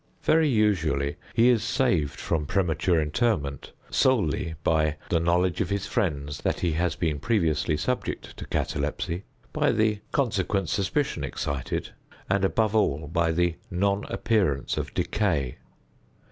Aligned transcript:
Very 0.23 0.49
usually 0.49 1.17
he 1.35 1.49
is 1.49 1.61
saved 1.63 2.19
from 2.19 2.47
premature 2.47 2.99
interment 2.99 3.71
solely 3.91 4.55
by 4.63 4.97
the 5.09 5.19
knowledge 5.19 5.61
of 5.61 5.69
his 5.69 5.85
friends 5.85 6.39
that 6.41 6.61
he 6.61 6.71
has 6.71 6.95
been 6.95 7.19
previously 7.19 7.77
subject 7.77 8.35
to 8.37 8.47
catalepsy, 8.47 9.25
by 9.53 9.71
the 9.71 9.99
consequent 10.11 10.69
suspicion 10.69 11.23
excited, 11.23 11.91
and, 12.31 12.43
above 12.43 12.75
all, 12.75 13.07
by 13.09 13.31
the 13.31 13.57
non 13.69 14.05
appearance 14.05 14.75
of 14.75 14.91
decay. 14.95 15.59